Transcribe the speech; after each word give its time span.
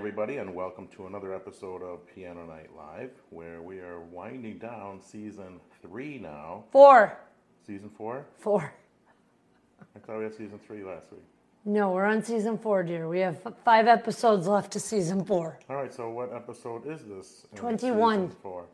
everybody, 0.00 0.38
and 0.38 0.54
welcome 0.54 0.88
to 0.88 1.06
another 1.08 1.34
episode 1.34 1.82
of 1.82 1.98
Piano 2.06 2.46
Night 2.46 2.70
Live, 2.74 3.10
where 3.28 3.60
we 3.60 3.80
are 3.80 4.00
winding 4.00 4.56
down 4.56 4.98
season 4.98 5.60
three 5.82 6.16
now. 6.16 6.64
Four. 6.72 7.18
Season 7.66 7.90
four? 7.90 8.24
Four. 8.38 8.72
I 9.94 9.98
thought 9.98 10.16
we 10.16 10.24
had 10.24 10.32
season 10.32 10.58
three 10.66 10.82
last 10.82 11.12
week. 11.12 11.20
No, 11.66 11.90
we're 11.90 12.06
on 12.06 12.22
season 12.24 12.56
four, 12.56 12.82
dear. 12.82 13.10
We 13.10 13.20
have 13.20 13.46
five 13.62 13.88
episodes 13.88 14.46
left 14.46 14.72
to 14.72 14.80
season 14.80 15.22
four. 15.22 15.58
All 15.68 15.76
right, 15.76 15.92
so 15.92 16.08
what 16.08 16.32
episode 16.32 16.86
is 16.86 17.04
this? 17.04 17.46
21. 17.54 18.30
Four. 18.42 18.64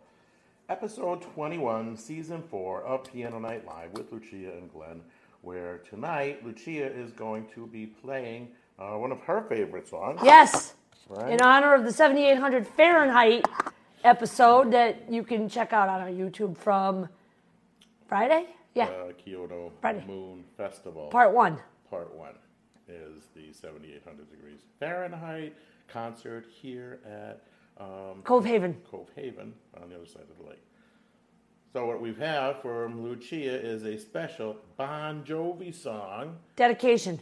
Episode 0.69 1.23
21, 1.23 1.97
season 1.97 2.41
four 2.49 2.85
of 2.85 3.03
Piano 3.13 3.41
Night 3.41 3.67
Live 3.67 3.93
with 3.95 4.13
Lucia 4.13 4.53
and 4.57 4.73
Glenn, 4.73 5.01
where 5.43 5.79
tonight 5.79 6.47
Lucia 6.47 6.87
is 6.87 7.11
going 7.11 7.49
to 7.53 7.67
be 7.67 7.87
playing 7.87 8.51
uh, 8.79 8.93
one 8.93 9.11
of 9.11 9.19
her 9.23 9.43
favorite 9.49 9.89
songs. 9.89 10.21
Yes, 10.23 10.75
Right. 11.09 11.32
in 11.32 11.41
honor 11.41 11.75
of 11.75 11.84
the 11.84 11.93
7800 11.93 12.66
Fahrenheit 12.66 13.47
episode 14.02 14.73
that 14.73 15.10
you 15.10 15.23
can 15.23 15.48
check 15.48 15.73
out 15.73 15.88
on 15.88 16.01
our 16.01 16.09
YouTube 16.09 16.56
from 16.56 17.09
Friday. 18.09 18.47
Yeah, 18.74 18.87
Uh, 18.88 19.12
Kyoto 19.16 19.73
Friday. 19.80 20.05
Moon 20.06 20.45
Festival. 20.56 21.09
part 21.09 21.33
one. 21.33 21.59
Part 21.91 22.14
one 22.14 22.34
is 22.88 23.23
the 23.34 23.52
7800 23.52 24.28
degrees 24.30 24.61
Fahrenheit 24.80 25.55
concert 25.88 26.45
here 26.50 26.98
at 27.06 27.42
um, 27.83 28.23
Cove 28.25 28.45
Haven. 28.45 28.77
Cove 28.91 29.09
Haven 29.14 29.55
on 29.80 29.88
the 29.88 29.97
other 29.97 30.06
side 30.06 30.23
of 30.30 30.36
the 30.42 30.50
lake. 30.50 30.62
So 31.73 31.86
what 31.86 32.00
we 32.00 32.14
have 32.14 32.61
from 32.62 33.02
Lucia 33.02 33.55
is 33.55 33.84
a 33.84 33.98
special 33.98 34.56
Bon 34.77 35.23
Jovi 35.25 35.75
song 35.75 36.36
Dedication. 36.56 37.20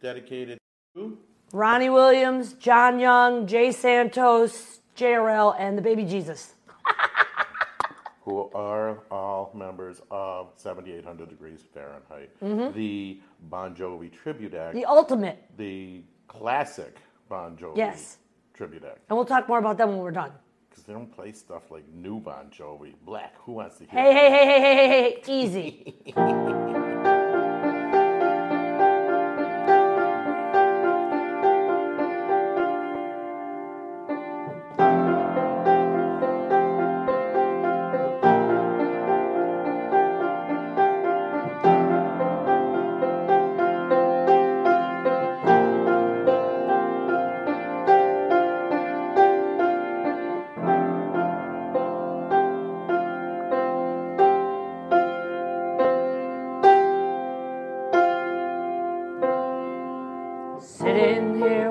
dedicated 0.00 0.58
to 0.94 1.18
Ronnie 1.52 1.90
Williams, 1.90 2.54
John 2.54 2.98
Young, 2.98 3.46
Jay 3.46 3.70
Santos, 3.72 4.80
JRL, 4.96 5.54
and 5.58 5.78
the 5.78 5.82
baby 5.82 6.04
Jesus. 6.04 6.54
who 8.24 8.50
are 8.54 9.00
all 9.10 9.52
members 9.54 10.00
of 10.10 10.48
7800 10.56 11.28
degrees 11.28 11.60
Fahrenheit, 11.74 12.30
the 12.74 13.20
Bon 13.42 13.74
Jovi 13.74 14.10
tribute 14.12 14.54
act, 14.54 14.70
Mm-hmm. 14.74 14.78
The 14.80 14.86
ultimate. 14.86 15.44
the 15.56 16.02
classic 16.28 16.96
Bon 17.28 17.56
Jovi 17.56 17.76
Yes. 17.76 18.18
tribute 18.54 18.82
act. 18.84 19.00
And 19.08 19.16
we'll 19.16 19.26
talk 19.26 19.46
more 19.48 19.58
about 19.58 19.76
them 19.78 19.90
when 19.90 19.98
we're 19.98 20.10
done. 20.10 20.32
Because 20.70 20.84
they 20.84 20.92
don't 20.92 21.14
play 21.14 21.32
stuff 21.32 21.70
like 21.70 21.84
new 21.92 22.18
Bon 22.18 22.50
Jovi. 22.50 22.94
Black, 23.04 23.34
who 23.44 23.52
wants 23.52 23.76
to 23.78 23.84
hear 23.84 24.00
Hey, 24.00 24.12
hey, 24.12 24.30
hey, 24.30 24.46
hey, 24.46 24.60
hey, 24.60 24.88
hey, 24.88 25.22
hey, 25.24 25.32
easy. 25.32 27.04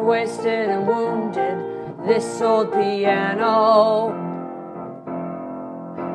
wasted 0.03 0.69
and 0.69 0.87
wounded, 0.87 1.57
this 2.05 2.41
old 2.41 2.73
piano. 2.73 4.19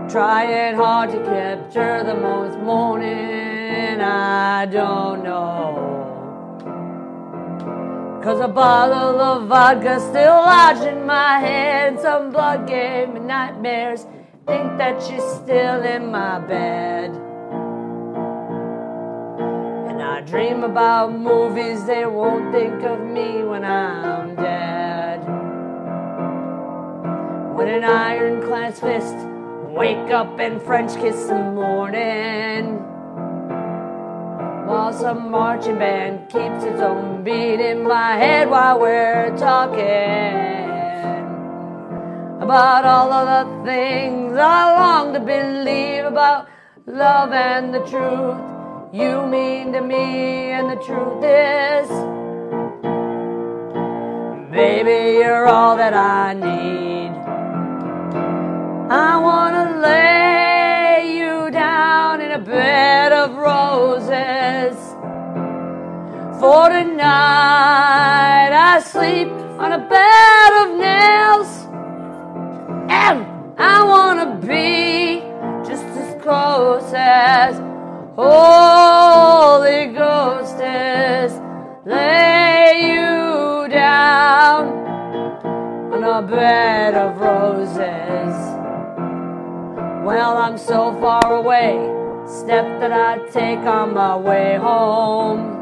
Trying 0.08 0.76
hard 0.76 1.10
to 1.10 1.18
capture 1.24 2.02
the 2.04 2.14
most 2.14 2.58
morning, 2.58 4.00
I 4.00 4.66
don't 4.66 5.22
know. 5.22 5.88
Cause 8.22 8.40
a 8.40 8.48
bottle 8.48 9.20
of 9.20 9.48
vodka 9.48 10.00
still 10.00 10.32
lodged 10.32 10.82
in 10.82 11.06
my 11.06 11.38
head. 11.38 12.00
Some 12.00 12.30
blood 12.30 12.66
gave 12.66 13.08
me 13.10 13.20
nightmares. 13.20 14.06
Think 14.46 14.76
that 14.78 15.02
she's 15.02 15.22
still 15.22 15.82
in 15.82 16.10
my 16.10 16.38
bed. 16.40 16.97
I 20.18 20.20
dream 20.20 20.64
about 20.64 21.16
movies, 21.16 21.84
they 21.84 22.04
won't 22.04 22.52
think 22.52 22.82
of 22.82 22.98
me 22.98 23.44
when 23.44 23.64
I'm 23.64 24.34
dead. 24.34 25.18
When 27.54 27.68
an 27.68 27.84
ironclad 27.84 28.76
fist 28.76 29.14
wake 29.68 30.10
up 30.10 30.40
and 30.40 30.60
French 30.60 30.96
kiss 30.96 31.28
in 31.28 31.36
the 31.36 31.52
morning. 31.52 32.78
While 34.66 34.92
some 34.92 35.30
marching 35.30 35.78
band 35.78 36.28
keeps 36.28 36.64
its 36.64 36.80
own 36.80 37.22
beat 37.22 37.60
in 37.60 37.84
my 37.84 38.16
head 38.16 38.50
while 38.50 38.80
we're 38.80 39.36
talking 39.38 40.34
about 42.42 42.84
all 42.84 43.12
of 43.12 43.46
the 43.46 43.70
things 43.70 44.36
I 44.36 44.74
long 44.80 45.12
to 45.12 45.20
believe 45.20 46.06
about 46.06 46.48
love 46.86 47.30
and 47.30 47.72
the 47.72 47.86
truth 47.86 48.57
you 48.92 49.26
mean 49.26 49.72
to 49.72 49.82
me, 49.82 50.52
and 50.52 50.70
the 50.70 50.76
truth 50.76 51.22
is, 51.22 51.88
baby, 54.50 55.18
you're 55.18 55.46
all 55.46 55.76
that 55.76 55.92
I 55.92 56.32
need. 56.32 57.10
I 58.90 59.18
wanna 59.18 59.78
lay 59.80 61.18
you 61.18 61.50
down 61.50 62.22
in 62.22 62.30
a 62.30 62.38
bed 62.38 63.12
of 63.12 63.36
roses. 63.36 64.76
For 66.40 66.70
tonight, 66.70 68.52
I 68.52 68.80
sleep 68.80 69.28
on 69.58 69.72
a 69.72 69.86
bed 69.86 70.52
of 70.62 70.78
nails. 70.78 71.66
And 72.88 73.26
I 73.58 73.84
wanna 73.84 74.36
be 74.36 75.20
just 75.68 75.84
as 75.84 76.22
close 76.22 76.90
as 76.94 77.67
Holy 78.20 79.86
Ghost 79.94 80.56
is. 80.56 81.40
Lay 81.84 82.90
you 82.90 83.68
down 83.68 84.66
on 85.94 86.02
a 86.02 86.26
bed 86.26 86.94
of 86.96 87.20
roses. 87.20 88.34
Well, 90.04 90.36
I'm 90.36 90.58
so 90.58 90.98
far 91.00 91.32
away, 91.32 91.76
step 92.26 92.80
that 92.80 92.90
I 92.90 93.18
take 93.28 93.60
on 93.60 93.94
my 93.94 94.16
way 94.16 94.56
home. 94.56 95.54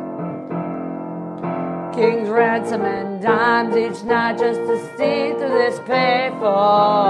King's 1.95 2.31
ransom 2.31 2.87
and 2.87 3.21
dimes 3.21 3.77
each 3.77 4.03
night 4.03 4.39
just 4.39 4.61
to 4.61 4.79
see 4.97 5.35
through 5.37 5.59
this 5.59 5.79
payphone. 5.81 7.06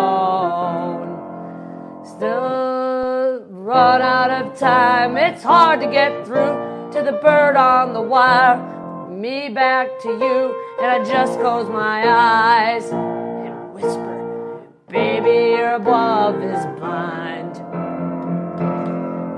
It's 5.37 5.45
hard 5.45 5.81
to 5.81 5.87
get 5.87 6.25
through 6.25 6.57
to 6.91 7.03
the 7.05 7.13
bird 7.21 7.57
on 7.57 7.93
the 7.93 8.01
wire. 8.01 8.57
Me 9.11 9.51
back 9.51 9.87
to 10.01 10.09
you, 10.09 10.57
and 10.81 10.87
I 10.87 11.05
just 11.05 11.39
close 11.39 11.69
my 11.69 12.09
eyes 12.09 12.89
and 12.91 13.75
whisper, 13.75 14.65
Baby, 14.89 15.59
your 15.59 15.75
above 15.75 16.37
is 16.37 16.65
blind. 16.79 17.59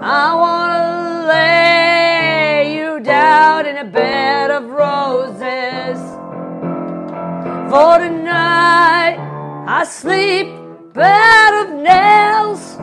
I 0.01 0.35
wanna 0.37 1.27
lay 1.27 2.77
you 2.77 3.01
down 3.01 3.67
in 3.67 3.79
a 3.79 3.85
bed 3.85 4.53
of 4.53 4.71
roses. 4.71 5.99
For 7.73 7.99
tonight, 7.99 9.19
I 9.67 9.83
sleep 9.83 10.47
bed 10.95 11.55
of 11.55 11.75
nails. 11.75 12.79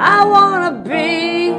I 0.00 0.24
wanna 0.24 0.80
be 0.84 1.50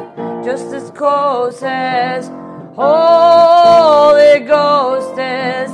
just 0.45 0.73
as 0.73 0.91
close 0.91 1.61
as 1.61 2.29
Holy 2.73 4.39
Ghost 4.47 5.19
is. 5.19 5.69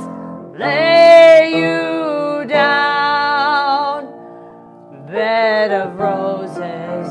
Lay 0.58 1.52
you 1.54 2.44
down, 2.48 4.06
bed 5.06 5.70
of 5.70 5.96
roses. 5.96 7.08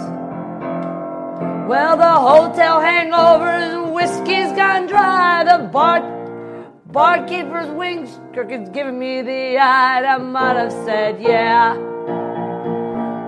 Well, 1.69 1.95
the 1.95 2.03
hotel 2.03 2.81
hangovers 2.81 3.93
whiskey's 3.93 4.51
gone 4.57 4.87
dry. 4.87 5.45
The 5.45 5.69
bar 5.69 6.01
barkeeper's 6.87 7.69
wings 7.69 8.19
crooked 8.33 8.73
giving 8.73 8.99
me 8.99 9.21
the 9.21 9.57
eye. 9.57 10.03
I 10.03 10.17
might 10.17 10.57
have 10.57 10.73
said 10.73 11.21
yeah, 11.21 11.75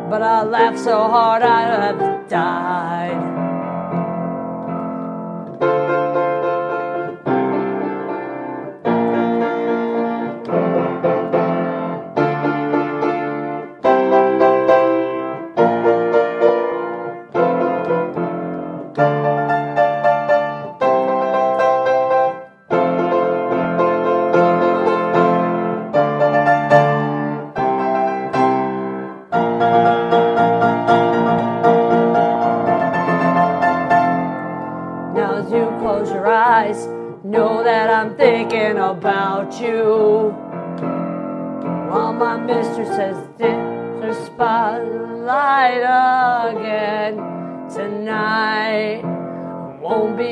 but 0.10 0.22
I 0.22 0.44
laughed 0.44 0.80
so 0.80 1.08
hard 1.08 1.42
I'd 1.42 1.96
have 1.96 2.17
died. 2.28 3.37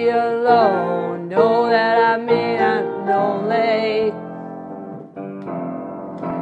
Alone. 0.10 1.30
Know 1.30 1.70
that 1.70 1.98
I 2.14 2.18
may 2.18 2.58
not 2.58 2.84
lonely. 3.08 4.14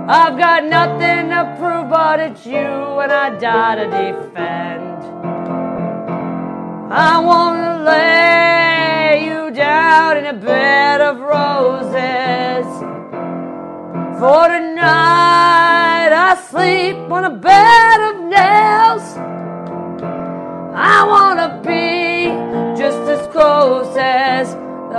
I've 0.08 0.38
got 0.38 0.66
nothing 0.66 1.30
to 1.30 1.56
prove, 1.58 1.90
but 1.90 2.20
it's 2.20 2.46
you, 2.46 3.00
and 3.04 3.12
I 3.12 3.38
die 3.40 3.76
to 3.76 3.86
defend. 3.86 5.00
I 6.92 7.20
wanna 7.20 7.84
lay 7.84 9.26
you 9.26 9.50
down 9.52 10.18
in 10.18 10.26
a 10.26 10.34
bed 10.34 11.02
of 11.02 11.20
roses. 11.22 12.68
For 14.20 14.48
tonight, 14.48 16.12
I 16.12 16.36
sleep 16.50 16.98
on 17.10 17.26
a 17.26 17.36
bed 17.50 18.00
of 18.10 18.16
nails. 18.36 19.06
I 20.76 21.06
wanna 21.08 21.62
be 21.64 22.03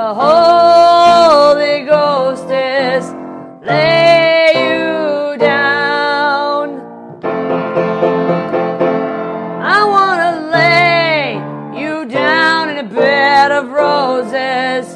the 0.04 0.12
Holy 0.12 1.86
Ghost 1.86 2.50
is. 2.50 3.04
Lay 3.62 4.50
you 4.66 5.38
down. 5.38 6.66
I 9.76 9.80
wanna 9.94 10.32
lay 10.58 11.40
you 11.80 12.04
down 12.04 12.68
in 12.72 12.76
a 12.84 12.88
bed 13.02 13.50
of 13.50 13.70
roses. 13.70 14.86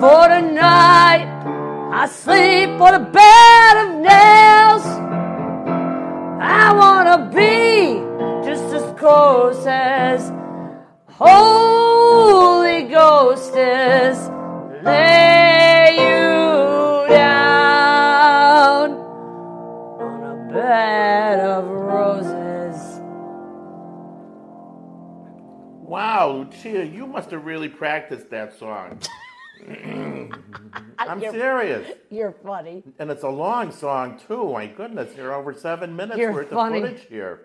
For 0.00 0.22
tonight, 0.36 1.28
I 2.00 2.02
sleep 2.24 2.78
on 2.86 2.92
a 3.02 3.04
bed 3.20 3.74
of 3.84 3.88
nails. 4.10 4.84
I 6.62 6.66
wanna 6.80 7.18
be 7.40 8.02
just 8.46 8.66
as 8.78 8.84
close 9.00 9.64
as 9.66 10.30
Holy 11.08 11.59
Wow, 26.64 26.70
you 26.82 27.06
must 27.06 27.30
have 27.30 27.44
really 27.44 27.68
practiced 27.68 28.30
that 28.30 28.58
song. 28.58 28.98
Mm-hmm. 29.60 30.32
I'm 30.98 31.20
You're- 31.20 31.38
serious. 31.38 31.92
You're 32.10 32.32
funny. 32.32 32.82
And 32.98 33.10
it's 33.10 33.24
a 33.24 33.28
long 33.28 33.70
song, 33.72 34.18
too. 34.26 34.52
My 34.52 34.66
goodness, 34.66 35.14
you're 35.16 35.34
over 35.34 35.52
seven 35.52 35.94
minutes 35.94 36.18
You're 36.18 36.32
worth 36.32 36.48
funny. 36.48 36.80
of 36.80 36.88
footage 36.88 37.06
here. 37.08 37.42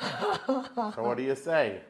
so, 0.00 0.94
what 0.96 1.18
do 1.18 1.22
you 1.22 1.34
say? 1.34 1.80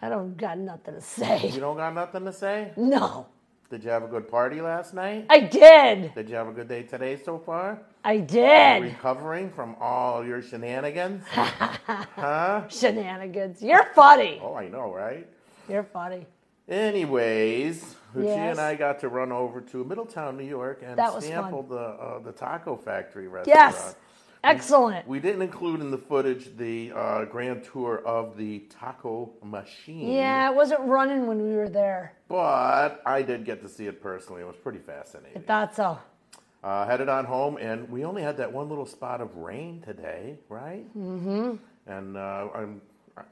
I 0.00 0.08
don't 0.08 0.34
got 0.36 0.56
nothing 0.56 0.94
to 0.94 1.00
say. 1.02 1.48
You 1.52 1.60
don't 1.60 1.76
got 1.76 1.94
nothing 1.94 2.24
to 2.24 2.32
say? 2.32 2.72
No, 2.78 3.26
Did 3.68 3.84
you 3.84 3.90
have 3.90 4.02
a 4.02 4.08
good 4.08 4.28
party 4.28 4.62
last 4.62 4.94
night? 4.94 5.26
I 5.28 5.40
did. 5.40 6.14
Did 6.14 6.30
you 6.30 6.36
have 6.36 6.48
a 6.48 6.52
good 6.52 6.68
day 6.68 6.82
today 6.84 7.20
so 7.22 7.38
far? 7.38 7.82
I 8.02 8.16
did. 8.16 8.82
Recovering 8.82 9.50
from 9.50 9.76
all 9.78 10.24
your 10.24 10.40
shenanigans? 10.40 11.22
huh? 11.28 12.66
Shenanigans. 12.68 13.60
You're 13.60 13.92
funny. 13.94 14.40
Oh, 14.42 14.54
I 14.54 14.68
know, 14.68 14.90
right? 14.90 15.28
You're 15.70 15.84
funny. 15.84 16.26
Anyways, 16.68 17.96
Lucia 18.14 18.28
Yes. 18.28 18.58
and 18.58 18.60
I 18.60 18.74
got 18.74 19.00
to 19.00 19.08
run 19.08 19.32
over 19.32 19.60
to 19.60 19.84
Middletown, 19.84 20.36
New 20.36 20.44
York, 20.44 20.82
and 20.84 20.96
sample 21.22 21.62
the 21.62 21.76
uh, 21.76 22.18
the 22.20 22.32
Taco 22.32 22.76
Factory 22.76 23.28
restaurant. 23.28 23.56
Yes. 23.56 23.96
Excellent. 24.42 25.06
We 25.06 25.20
didn't 25.20 25.42
include 25.42 25.80
in 25.80 25.90
the 25.90 25.98
footage 25.98 26.56
the 26.56 26.92
uh, 26.94 27.24
grand 27.26 27.62
tour 27.64 27.98
of 28.06 28.38
the 28.38 28.60
taco 28.70 29.32
machine. 29.44 30.10
Yeah, 30.12 30.50
it 30.50 30.54
wasn't 30.54 30.80
running 30.80 31.26
when 31.26 31.42
we 31.42 31.54
were 31.54 31.68
there. 31.68 32.14
But 32.26 33.02
I 33.04 33.20
did 33.20 33.44
get 33.44 33.60
to 33.62 33.68
see 33.68 33.86
it 33.86 34.00
personally. 34.02 34.40
It 34.40 34.46
was 34.46 34.56
pretty 34.56 34.78
fascinating. 34.78 35.42
I 35.42 35.46
Thought 35.46 35.76
so. 35.76 35.98
Uh, 36.64 36.86
headed 36.86 37.08
on 37.10 37.26
home, 37.26 37.58
and 37.58 37.88
we 37.90 38.04
only 38.04 38.22
had 38.22 38.36
that 38.38 38.50
one 38.50 38.68
little 38.68 38.86
spot 38.86 39.20
of 39.20 39.36
rain 39.36 39.82
today, 39.82 40.38
right? 40.48 40.86
Mm-hmm. 40.96 41.56
And 41.86 42.16
uh, 42.16 42.48
I'm, 42.54 42.80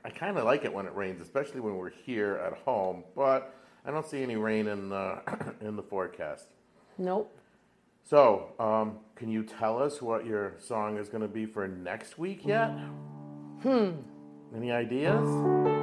I 0.04 0.10
kind 0.10 0.38
of 0.38 0.44
like 0.44 0.64
it 0.64 0.72
when 0.72 0.86
it 0.86 0.94
rains, 0.94 1.20
especially 1.20 1.60
when 1.60 1.76
we're 1.76 1.90
here 1.90 2.40
at 2.44 2.58
home. 2.58 3.04
But 3.16 3.54
I 3.84 3.90
don't 3.90 4.06
see 4.06 4.22
any 4.22 4.36
rain 4.36 4.66
in 4.66 4.88
the 4.88 5.20
in 5.60 5.76
the 5.76 5.82
forecast. 5.82 6.46
Nope. 6.98 7.34
So, 8.04 8.52
um, 8.58 9.00
can 9.16 9.28
you 9.28 9.42
tell 9.42 9.82
us 9.82 10.00
what 10.00 10.24
your 10.24 10.54
song 10.58 10.96
is 10.96 11.08
going 11.08 11.20
to 11.20 11.28
be 11.28 11.44
for 11.44 11.68
next 11.68 12.18
week 12.18 12.46
yet? 12.46 12.70
Hmm. 13.62 13.90
Any 14.56 14.72
ideas? 14.72 15.77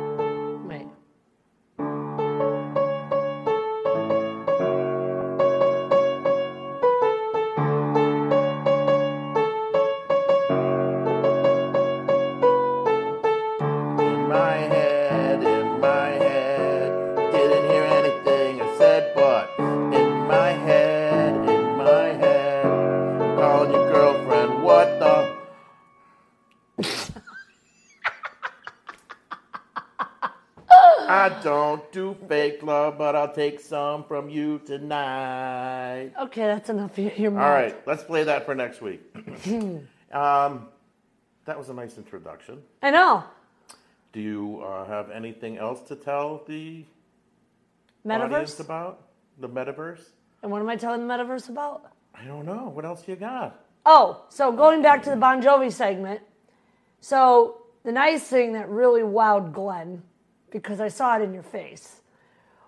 Don't 31.96 32.28
fake 32.28 32.62
love, 32.62 32.98
but 32.98 33.16
I'll 33.16 33.34
take 33.34 33.60
some 33.60 34.04
from 34.04 34.30
you 34.30 34.60
tonight. 34.66 36.12
Okay, 36.20 36.42
that's 36.42 36.70
enough 36.70 36.98
of 36.98 37.18
your 37.18 37.32
mouth. 37.32 37.44
All 37.44 37.52
right, 37.52 37.88
let's 37.88 38.04
play 38.04 38.24
that 38.26 38.46
for 38.46 38.54
next 38.54 38.82
week. 38.82 39.02
um, 40.12 40.68
that 41.46 41.58
was 41.58 41.70
a 41.70 41.74
nice 41.74 41.98
introduction. 41.98 42.62
I 42.82 42.92
know. 42.92 43.24
Do 44.12 44.20
you 44.20 44.62
uh, 44.62 44.86
have 44.86 45.10
anything 45.10 45.58
else 45.58 45.82
to 45.84 45.96
tell 45.96 46.44
the 46.48 46.84
audience 48.06 48.56
Metaverse? 48.56 48.60
about 48.60 49.08
the 49.40 49.48
metaverse? 49.48 50.02
And 50.42 50.52
what 50.52 50.62
am 50.62 50.70
I 50.70 50.76
telling 50.76 51.08
the 51.08 51.14
metaverse 51.14 51.50
about? 51.50 51.92
I 52.14 52.26
don't 52.26 52.46
know. 52.46 52.72
What 52.74 52.86
else 52.86 53.08
you 53.08 53.16
got? 53.16 53.60
Oh, 53.86 54.26
so 54.30 54.52
going 54.52 54.82
back 54.82 55.04
to 55.04 55.10
the 55.10 55.16
Bon 55.16 55.42
Jovi 55.42 55.72
segment. 55.72 56.22
So 57.00 57.62
the 57.84 57.92
nice 57.92 58.24
thing 58.24 58.54
that 58.54 58.68
really 58.68 59.02
wowed 59.02 59.54
Glenn, 59.54 60.02
because 60.56 60.80
I 60.80 60.88
saw 60.88 61.18
it 61.18 61.22
in 61.22 61.34
your 61.34 61.44
face, 61.44 62.00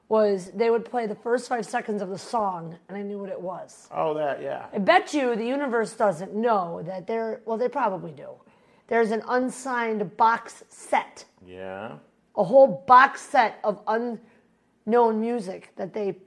was 0.09 0.51
they 0.51 0.69
would 0.69 0.83
play 0.83 1.05
the 1.07 1.15
first 1.15 1.47
five 1.47 1.65
seconds 1.65 2.01
of 2.01 2.09
the 2.09 2.17
song 2.17 2.75
and 2.89 2.97
I 2.97 3.01
knew 3.01 3.17
what 3.17 3.29
it 3.29 3.39
was. 3.39 3.87
Oh, 3.93 4.13
that 4.15 4.41
yeah. 4.41 4.65
I 4.73 4.77
bet 4.79 5.13
you 5.13 5.37
the 5.37 5.45
universe 5.45 5.93
doesn't 5.93 6.35
know 6.35 6.81
that 6.85 7.07
there, 7.07 7.41
well, 7.45 7.57
they 7.57 7.69
probably 7.69 8.11
do. 8.11 8.29
There's 8.87 9.11
an 9.11 9.21
unsigned 9.29 10.17
box 10.17 10.65
set, 10.67 11.23
Yeah. 11.45 11.93
a 12.35 12.43
whole 12.43 12.83
box 12.87 13.21
set 13.21 13.59
of 13.63 13.79
unknown 13.87 15.21
music 15.21 15.71
that 15.77 15.93
they 15.93 16.17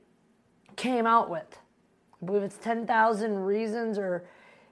came 0.77 1.07
out 1.07 1.29
with. 1.29 1.59
I 2.23 2.27
believe 2.27 2.43
it's 2.43 2.57
10,000 2.59 3.39
reasons 3.45 3.99
or 3.99 4.25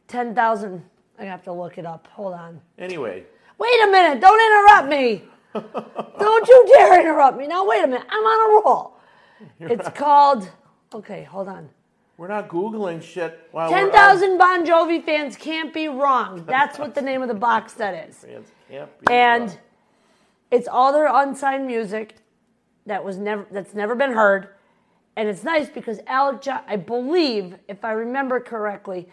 10,000. 0.06 0.82
I 1.18 1.24
have 1.24 1.42
to 1.44 1.52
look 1.52 1.76
it 1.76 1.84
up. 1.84 2.06
Hold 2.12 2.32
on. 2.32 2.60
Anyway, 2.78 3.24
Wait 3.58 3.82
a 3.82 3.88
minute. 3.90 4.20
Don't 4.20 4.40
interrupt 4.40 4.88
me. 4.88 5.24
Don't 5.54 6.48
you 6.48 6.64
dare 6.74 7.00
interrupt 7.00 7.38
me. 7.38 7.46
Now, 7.46 7.66
wait 7.66 7.84
a 7.84 7.86
minute. 7.86 8.06
I'm 8.10 8.24
on 8.24 8.50
a 8.50 8.64
roll. 8.64 8.96
it's 9.60 9.88
called, 9.90 10.48
okay, 10.94 11.24
hold 11.24 11.48
on. 11.48 11.68
we're 12.16 12.28
not 12.28 12.48
googling 12.48 13.02
shit. 13.02 13.48
While 13.52 13.70
we're 13.70 13.76
on- 13.78 13.90
10,000 13.92 14.38
Bon 14.38 14.64
Jovi 14.66 15.04
fans 15.04 15.36
can't 15.36 15.72
be 15.72 15.88
wrong. 15.88 16.44
That's 16.46 16.78
what 16.78 16.94
the 16.94 17.02
name 17.02 17.22
of 17.22 17.28
the 17.28 17.34
box 17.34 17.72
set 17.74 18.08
is. 18.08 18.16
Fans 18.18 18.46
can't 18.70 19.00
be 19.00 19.12
And 19.12 19.48
wrong. 19.48 19.58
it's 20.50 20.68
all 20.68 20.92
their 20.92 21.06
unsigned 21.14 21.66
music 21.66 22.16
that 22.86 23.04
was 23.04 23.18
never 23.18 23.46
that's 23.50 23.74
never 23.74 23.94
been 23.94 24.12
heard. 24.12 24.48
And 25.16 25.28
it's 25.28 25.42
nice 25.44 25.68
because 25.68 25.98
Alec 26.06 26.40
John, 26.42 26.60
I 26.68 26.76
believe, 26.76 27.56
if 27.68 27.84
I 27.84 27.90
remember 27.92 28.38
correctly, 28.38 29.08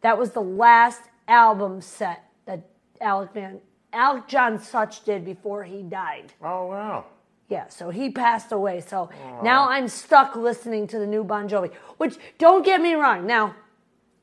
that 0.00 0.16
was 0.18 0.30
the 0.30 0.40
last 0.40 1.02
album 1.28 1.80
set 1.82 2.24
that 2.46 2.62
Alec 3.00 3.32
Van 3.34 3.60
Alec 3.94 4.26
John 4.26 4.58
Such 4.58 5.04
did 5.04 5.24
before 5.24 5.64
he 5.64 5.82
died. 5.82 6.32
oh 6.42 6.66
wow. 6.66 7.04
Yeah, 7.48 7.68
so 7.68 7.90
he 7.90 8.10
passed 8.10 8.52
away. 8.52 8.80
So 8.80 9.10
now 9.42 9.68
I'm 9.68 9.86
stuck 9.86 10.34
listening 10.34 10.86
to 10.88 10.98
the 10.98 11.06
new 11.06 11.22
Bon 11.22 11.46
Jovi. 11.48 11.72
Which 11.98 12.16
don't 12.38 12.64
get 12.64 12.80
me 12.80 12.94
wrong. 12.94 13.26
Now, 13.26 13.54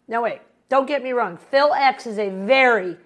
now 0.08 0.24
wait, 0.24 0.42
don't 0.70 0.88
get 0.88 1.04
me 1.04 1.12
wrong. 1.12 1.38
Phil 1.38 1.72
X 1.74 2.08
is 2.08 2.18
a 2.18 2.30
very, 2.30 2.98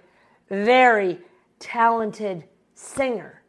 very 0.49 1.19
talented 1.59 2.45
singer. 2.75 3.41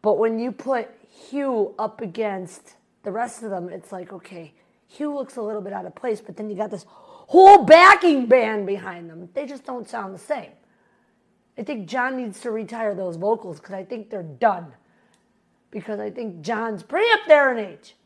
But 0.00 0.18
when 0.18 0.38
you 0.38 0.52
put 0.52 0.88
Hugh 1.08 1.74
up 1.78 2.00
against 2.00 2.76
the 3.02 3.10
rest 3.10 3.42
of 3.42 3.50
them, 3.50 3.68
it's 3.68 3.90
like, 3.92 4.12
okay, 4.12 4.54
Hugh 4.86 5.14
looks 5.14 5.36
a 5.36 5.42
little 5.42 5.60
bit 5.60 5.72
out 5.72 5.86
of 5.86 5.94
place, 5.94 6.20
but 6.20 6.36
then 6.36 6.48
you 6.48 6.56
got 6.56 6.70
this 6.70 6.86
whole 6.88 7.64
backing 7.64 8.26
band 8.26 8.66
behind 8.66 9.10
them. 9.10 9.28
They 9.34 9.44
just 9.44 9.64
don't 9.64 9.88
sound 9.88 10.14
the 10.14 10.18
same. 10.18 10.50
I 11.58 11.62
think 11.62 11.88
John 11.88 12.16
needs 12.16 12.40
to 12.40 12.50
retire 12.50 12.94
those 12.94 13.16
vocals 13.16 13.58
because 13.58 13.74
I 13.74 13.84
think 13.84 14.10
they're 14.10 14.22
done. 14.22 14.72
Because 15.70 16.00
I 16.00 16.10
think 16.10 16.40
John's 16.40 16.82
pretty 16.82 17.10
up 17.12 17.20
there 17.28 17.52
in 17.56 17.64
age. 17.64 17.96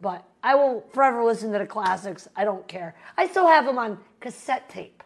But 0.00 0.24
I 0.42 0.54
will 0.54 0.84
forever 0.92 1.24
listen 1.24 1.52
to 1.52 1.58
the 1.58 1.66
classics. 1.66 2.28
I 2.36 2.44
don't 2.44 2.66
care. 2.68 2.94
I 3.16 3.26
still 3.26 3.46
have 3.46 3.64
them 3.64 3.78
on 3.78 3.98
cassette 4.20 4.68
tape. 4.68 5.02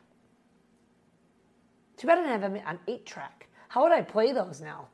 Too 1.96 2.06
bad 2.06 2.18
I 2.18 2.22
didn't 2.22 2.40
have 2.40 2.52
them 2.52 2.62
on 2.66 2.78
eight 2.88 3.06
track. 3.06 3.48
How 3.68 3.82
would 3.82 3.92
I 3.92 4.02
play 4.02 4.32
those 4.32 4.60
now? 4.60 4.88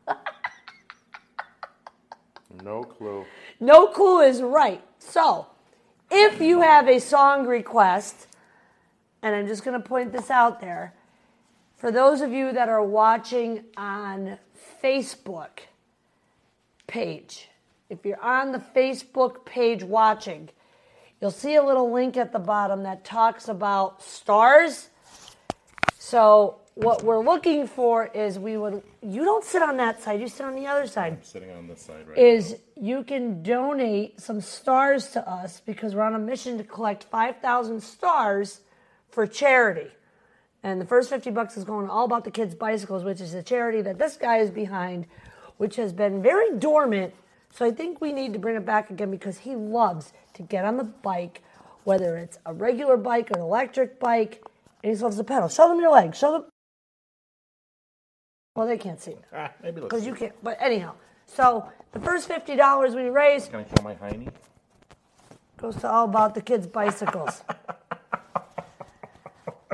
No 2.62 2.82
clue. 2.82 3.24
No 3.60 3.86
clue 3.86 4.20
is 4.20 4.42
right. 4.42 4.82
So, 4.98 5.46
if 6.10 6.40
you 6.40 6.60
have 6.62 6.88
a 6.88 6.98
song 6.98 7.46
request, 7.46 8.26
and 9.22 9.34
I'm 9.34 9.46
just 9.46 9.64
going 9.64 9.80
to 9.80 9.88
point 9.88 10.12
this 10.12 10.30
out 10.30 10.60
there, 10.60 10.94
for 11.76 11.92
those 11.92 12.20
of 12.22 12.32
you 12.32 12.52
that 12.52 12.68
are 12.68 12.82
watching 12.82 13.64
on 13.76 14.38
Facebook 14.82 15.60
page, 16.86 17.48
if 17.90 18.04
you're 18.04 18.22
on 18.22 18.52
the 18.52 18.58
Facebook 18.58 19.44
page 19.44 19.84
watching, 19.84 20.48
you'll 21.20 21.30
see 21.30 21.54
a 21.54 21.62
little 21.62 21.92
link 21.92 22.16
at 22.16 22.32
the 22.32 22.38
bottom 22.38 22.82
that 22.84 23.04
talks 23.04 23.48
about 23.48 24.02
stars. 24.02 24.88
So, 25.98 26.58
what 26.74 27.02
we're 27.02 27.24
looking 27.24 27.66
for 27.66 28.06
is 28.06 28.38
we 28.38 28.58
would, 28.58 28.82
you 29.00 29.24
don't 29.24 29.42
sit 29.42 29.62
on 29.62 29.78
that 29.78 30.02
side, 30.02 30.20
you 30.20 30.28
sit 30.28 30.44
on 30.44 30.54
the 30.54 30.66
other 30.66 30.86
side 30.86 31.14
I'm 31.14 31.22
Sitting 31.22 31.50
on 31.50 31.66
this 31.66 31.80
side 31.80 32.06
right 32.06 32.18
is 32.18 32.56
you 32.74 33.02
can 33.02 33.42
donate 33.42 34.20
some 34.20 34.42
stars 34.42 35.08
to 35.12 35.26
us 35.26 35.62
because 35.64 35.94
we're 35.94 36.02
on 36.02 36.14
a 36.14 36.18
mission 36.18 36.58
to 36.58 36.64
collect 36.64 37.04
5,000 37.04 37.82
stars 37.82 38.60
for 39.08 39.26
charity. 39.26 39.90
And 40.66 40.80
the 40.80 40.84
first 40.84 41.10
50 41.10 41.30
bucks 41.30 41.56
is 41.56 41.62
going 41.62 41.88
all 41.88 42.06
about 42.06 42.24
the 42.24 42.30
kids' 42.32 42.56
bicycles, 42.56 43.04
which 43.04 43.20
is 43.20 43.32
a 43.34 43.42
charity 43.42 43.82
that 43.82 44.00
this 44.00 44.16
guy 44.16 44.38
is 44.38 44.50
behind, 44.50 45.06
which 45.58 45.76
has 45.76 45.92
been 45.92 46.20
very 46.20 46.58
dormant. 46.58 47.14
So 47.52 47.64
I 47.64 47.70
think 47.70 48.00
we 48.00 48.12
need 48.12 48.32
to 48.32 48.40
bring 48.40 48.56
it 48.56 48.66
back 48.66 48.90
again 48.90 49.12
because 49.12 49.38
he 49.38 49.54
loves 49.54 50.12
to 50.34 50.42
get 50.42 50.64
on 50.64 50.76
the 50.76 50.82
bike, 50.82 51.44
whether 51.84 52.16
it's 52.16 52.40
a 52.46 52.52
regular 52.52 52.96
bike 52.96 53.30
or 53.30 53.36
an 53.36 53.42
electric 53.42 54.00
bike, 54.00 54.44
and 54.82 54.92
he 54.92 55.00
loves 55.00 55.18
the 55.18 55.22
pedal. 55.22 55.48
Show 55.48 55.68
them 55.68 55.78
your 55.78 55.92
legs. 55.92 56.18
Show 56.18 56.32
them. 56.32 56.44
Well, 58.56 58.66
they 58.66 58.76
can't 58.76 59.00
see 59.00 59.14
Ah, 59.32 59.52
maybe 59.62 59.82
because 59.82 60.04
you 60.04 60.16
can't. 60.16 60.32
But 60.42 60.56
anyhow, 60.60 60.94
so 61.26 61.70
the 61.92 62.00
first 62.00 62.26
fifty 62.26 62.56
dollars 62.56 62.96
we 62.96 63.04
raise 63.04 63.46
Can 63.46 63.60
I 63.60 63.64
show 63.64 63.84
my 63.84 63.94
hiney? 63.94 64.32
goes 65.58 65.76
to 65.76 65.88
all 65.88 66.06
about 66.06 66.34
the 66.34 66.42
kids' 66.42 66.66
bicycles. 66.66 67.44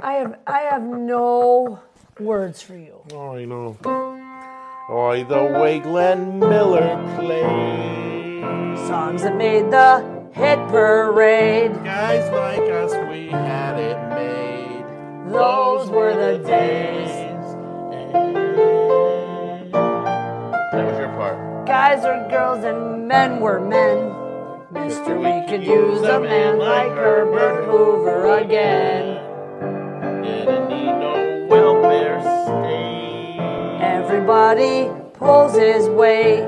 I 0.05 0.15
have 0.15 0.37
I 0.49 0.63
have 0.63 0.83
no 0.83 1.79
words 2.19 2.61
for 2.61 2.75
you. 2.75 3.03
Oh, 3.13 3.37
I 3.37 3.45
know. 3.45 3.77
Oh, 3.85 5.15
the 5.23 5.61
way 5.61 5.79
Glenn 5.79 6.41
Miller 6.41 6.99
plays. 7.15 8.89
Songs 8.89 9.23
that 9.23 9.37
made 9.37 9.71
the 9.71 10.03
hit 10.33 10.59
parade. 10.71 11.73
Guys 11.85 12.29
like 12.33 12.69
us, 12.69 12.91
we 13.13 13.29
had 13.29 13.79
it 13.79 13.97
made. 14.09 14.85
Those 15.33 15.89
were 15.89 16.15
the 16.15 16.39
days. 16.45 17.09
That 20.73 20.85
was 20.85 20.99
your 20.99 21.11
part. 21.11 21.65
Guys 21.65 22.03
were 22.03 22.27
girls 22.29 22.65
and 22.65 23.07
men 23.07 23.39
were 23.39 23.61
men. 23.61 24.17
Mister, 24.73 25.17
we 25.17 25.47
could 25.49 25.63
use 25.63 26.03
a 26.03 26.19
man 26.19 26.59
like 26.59 26.91
Herbert 26.91 27.67
Hoover 27.67 28.39
again. 28.39 29.02
Everybody 34.23 34.89
pulls 35.15 35.57
his 35.57 35.89
weight. 35.89 36.43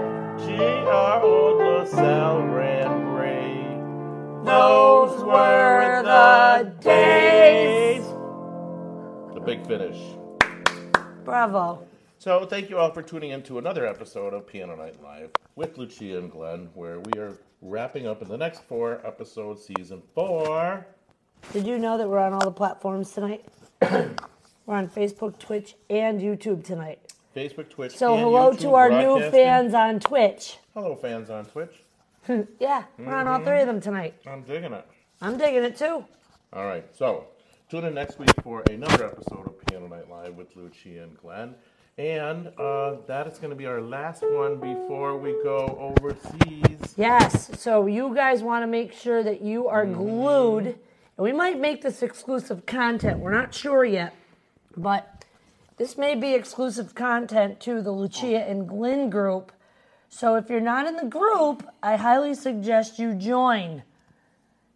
G.R. 0.47 1.21
Old 1.21 1.59
LaSalle 1.59 2.47
ran 2.47 3.05
great. 3.17 4.45
Those 4.45 5.25
were 5.25 6.03
the 6.05 6.73
days. 6.81 8.05
The 9.35 9.41
big 9.41 9.67
finish. 9.67 10.01
Bravo. 11.25 11.85
So, 12.19 12.47
thank 12.47 12.71
you 12.71 12.79
all 12.79 12.93
for 12.93 13.03
tuning 13.03 13.31
in 13.31 13.43
to 13.43 13.59
another 13.59 13.85
episode 13.89 14.35
of 14.35 14.47
Piano 14.47 14.77
Night 14.77 15.03
Live 15.03 15.31
with 15.57 15.77
Lucia 15.77 16.17
and 16.19 16.31
Glenn, 16.31 16.69
where 16.75 17.01
we 17.01 17.19
are 17.19 17.37
wrapping 17.61 18.07
up 18.07 18.23
in 18.23 18.29
the 18.29 18.39
next 18.39 18.63
four 18.63 19.05
episodes, 19.05 19.67
season 19.67 20.01
four. 20.15 20.87
Did 21.53 21.67
you 21.67 21.81
know 21.81 21.99
that 21.99 22.09
we're 22.09 22.21
on 22.21 22.35
all 22.35 22.45
the 22.45 22.53
platforms 22.53 23.11
tonight? 23.11 23.45
we're 23.83 24.77
on 24.77 24.89
Facebook, 24.89 25.41
Twitch, 25.41 25.75
and 25.91 26.21
YouTube 26.21 26.63
tonight. 26.63 27.04
Facebook, 27.35 27.69
Twitch, 27.69 27.97
So 27.97 28.17
hello 28.17 28.53
YouTube 28.53 28.61
to 28.61 28.75
our 28.75 28.91
new 28.91 29.31
fans 29.31 29.75
on 29.75 29.99
Twitch. 29.99 30.59
Hello, 30.73 30.95
fans 30.95 31.31
on 31.31 31.45
Twitch. 31.47 31.83
Yeah, 32.59 32.85
we're 32.97 33.15
on 33.15 33.29
all 33.29 33.41
three 33.45 33.61
of 33.61 33.67
them 33.67 33.83
tonight. 33.83 34.15
I'm 34.27 34.43
digging 34.45 34.73
it. 34.73 34.87
I'm 35.21 35.37
digging 35.37 35.63
it 35.63 35.77
too. 35.77 36.05
All 36.55 36.65
right, 36.65 36.85
so 36.97 37.27
tune 37.69 37.85
in 37.85 37.93
next 37.95 38.19
week 38.19 38.31
for 38.43 38.63
another 38.71 39.05
episode 39.09 39.47
of 39.47 39.67
Piano 39.67 39.89
Night 39.89 40.09
Live 40.09 40.35
with 40.35 40.57
Lucia 40.57 41.03
and 41.03 41.19
Glenn. 41.19 41.55
And 41.99 42.49
uh, 42.59 42.97
that 43.07 43.27
is 43.27 43.39
going 43.39 43.51
to 43.51 43.57
be 43.57 43.67
our 43.67 43.83
last 43.83 44.23
one 44.23 44.57
before 44.57 45.19
we 45.19 45.33
go 45.45 45.77
overseas. 45.79 46.95
Yes, 46.97 47.61
so 47.61 47.87
you 47.87 48.15
guys 48.15 48.43
want 48.43 48.63
to 48.63 48.67
make 48.67 48.93
sure 48.95 49.23
that 49.23 49.43
you 49.43 49.69
are 49.69 49.85
glued. 49.85 50.67
And 50.67 50.77
we 51.19 51.33
might 51.33 51.61
make 51.61 51.83
this 51.83 52.03
exclusive 52.03 52.65
content. 52.65 53.19
We're 53.19 53.33
not 53.35 53.53
sure 53.53 53.85
yet, 53.85 54.15
but 54.77 55.14
this 55.77 55.99
may 55.99 56.15
be 56.15 56.35
exclusive 56.35 56.95
content 56.95 57.61
to 57.61 57.83
the 57.83 57.91
Lucia 57.91 58.49
and 58.49 58.69
Glenn 58.69 59.11
group. 59.11 59.53
So 60.09 60.37
if 60.37 60.49
you're 60.49 60.61
not 60.61 60.87
in 60.87 60.97
the 60.97 61.07
group, 61.07 61.67
I 61.83 61.97
highly 61.97 62.35
suggest 62.35 62.99
you 62.99 63.15
join 63.15 63.83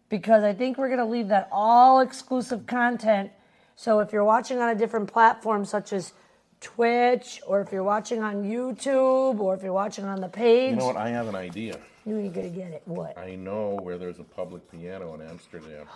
because 0.09 0.43
I 0.43 0.53
think 0.53 0.77
we're 0.77 0.87
going 0.89 0.99
to 0.99 1.05
leave 1.05 1.29
that 1.29 1.47
all 1.51 2.01
exclusive 2.01 2.65
content. 2.67 3.31
So 3.75 3.99
if 3.99 4.11
you're 4.11 4.25
watching 4.25 4.59
on 4.59 4.69
a 4.69 4.75
different 4.75 5.11
platform 5.11 5.63
such 5.63 5.93
as 5.93 6.11
Twitch, 6.59 7.39
or 7.47 7.61
if 7.61 7.71
you're 7.71 7.83
watching 7.83 8.21
on 8.21 8.43
YouTube, 8.43 9.39
or 9.39 9.55
if 9.55 9.63
you're 9.63 9.71
watching 9.71 10.03
on 10.03 10.19
the 10.19 10.27
page, 10.27 10.71
You 10.71 10.75
know 10.75 10.87
what? 10.87 10.97
I 10.97 11.07
have 11.09 11.29
an 11.29 11.35
idea. 11.35 11.79
you 12.05 12.17
ain't 12.17 12.33
gonna 12.33 12.49
get 12.49 12.73
it. 12.73 12.81
What? 12.83 13.17
I 13.17 13.35
know 13.35 13.79
where 13.81 13.97
there's 13.97 14.19
a 14.19 14.25
public 14.25 14.69
piano 14.69 15.13
in 15.13 15.21
Amsterdam, 15.21 15.87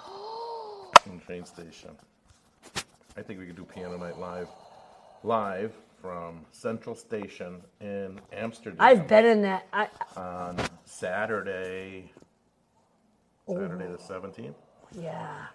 in 1.05 1.17
the 1.17 1.25
train 1.25 1.43
station. 1.43 1.89
I 3.17 3.22
think 3.22 3.39
we 3.41 3.45
could 3.45 3.57
do 3.57 3.65
Piano 3.65 3.98
Night 3.98 4.17
Live, 4.17 4.48
live 5.24 5.74
from 6.01 6.46
Central 6.51 6.96
Station 6.96 7.62
in 7.80 8.20
Amsterdam. 8.34 8.77
I've 8.80 9.08
been 9.08 9.25
in 9.25 9.42
that. 9.44 9.68
I, 9.72 9.88
on 10.18 10.58
Saturday, 10.86 12.12
Saturday 13.48 13.88
the 13.88 13.94
oh. 13.94 14.08
seventeenth. 14.08 14.56
yeah. 15.00 15.46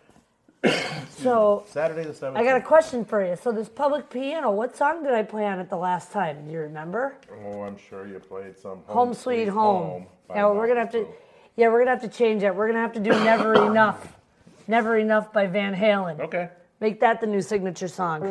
so 1.10 1.64
Saturday 1.68 2.04
the 2.04 2.14
seventeenth. 2.14 2.48
I 2.48 2.50
got 2.50 2.60
a 2.60 2.64
question 2.64 3.04
for 3.04 3.24
you. 3.24 3.36
So 3.36 3.52
this 3.52 3.68
public 3.68 4.10
piano, 4.10 4.50
what 4.50 4.76
song 4.76 5.04
did 5.04 5.12
I 5.12 5.22
play 5.22 5.46
on 5.46 5.60
it 5.60 5.68
the 5.68 5.76
last 5.76 6.12
time? 6.12 6.46
Do 6.46 6.52
you 6.52 6.60
remember? 6.60 7.16
Oh, 7.44 7.62
I'm 7.62 7.76
sure 7.76 8.06
you 8.06 8.18
played 8.18 8.58
some 8.58 8.80
Home, 8.86 9.14
Sweet 9.14 9.48
Home. 9.48 10.06
by 10.26 10.36
Yeah, 10.36 10.46
well, 10.46 10.56
we're 10.56 10.68
gonna 10.68 10.80
have 10.80 10.92
to. 10.92 11.06
Yeah, 11.56 11.68
we're 11.68 11.80
gonna 11.80 11.98
have 11.98 12.10
to 12.10 12.16
change 12.16 12.40
that. 12.40 12.56
We're 12.56 12.68
gonna 12.68 12.80
have 12.80 12.94
to 12.94 13.00
do 13.00 13.10
"Never 13.10 13.66
Enough." 13.66 14.16
"Never 14.66 14.96
Enough" 14.96 15.32
by 15.32 15.46
Van 15.46 15.74
Halen. 15.74 16.20
Okay. 16.20 16.48
Make 16.80 17.00
that 17.00 17.20
the 17.20 17.26
new 17.26 17.42
signature 17.42 17.88
song. 17.88 18.22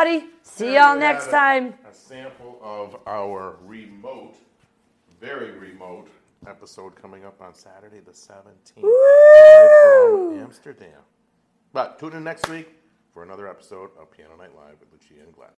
Everybody. 0.00 0.32
See 0.42 0.74
y'all 0.74 0.98
next 0.98 1.30
time. 1.30 1.74
A 1.88 1.92
sample 1.92 2.58
of 2.62 2.96
our 3.06 3.56
remote, 3.64 4.36
very 5.20 5.52
remote 5.52 6.08
episode 6.46 6.94
coming 6.96 7.24
up 7.24 7.40
on 7.40 7.54
Saturday 7.54 8.00
the 8.00 8.14
seventeenth 8.14 8.86
from 8.86 10.38
Amsterdam. 10.40 11.02
But 11.72 11.98
tune 11.98 12.14
in 12.14 12.24
next 12.24 12.48
week 12.48 12.68
for 13.12 13.22
another 13.22 13.46
episode 13.48 13.90
of 14.00 14.10
Piano 14.10 14.36
Night 14.36 14.54
Live 14.56 14.76
with 14.80 14.88
Lucia 14.92 15.22
and 15.22 15.34
Glenn. 15.34 15.50